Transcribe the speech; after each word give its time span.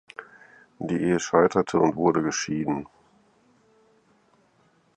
Die 0.79 0.95
Ehe 0.97 1.19
scheiterte 1.19 1.77
und 1.79 1.95
wurde 1.95 2.23
geschieden. 2.23 2.87